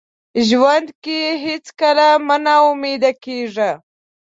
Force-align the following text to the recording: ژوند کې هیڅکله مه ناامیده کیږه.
ژوند 0.47 0.87
کې 1.03 1.19
هیڅکله 1.45 2.07
مه 2.27 2.37
ناامیده 2.45 3.11
کیږه. 3.23 3.71